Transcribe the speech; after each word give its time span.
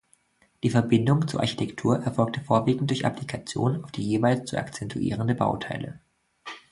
Die 0.63 0.71
Verbindung 0.71 1.27
zur 1.27 1.41
Architektur 1.41 1.99
erfolgte 1.99 2.41
vorwiegend 2.41 2.89
durch 2.89 3.05
Applikation 3.05 3.83
auf 3.83 3.91
die 3.91 4.01
jeweils 4.01 4.49
zu 4.49 4.57
akzentuierenden 4.57 5.37
Bauteile. 5.37 5.99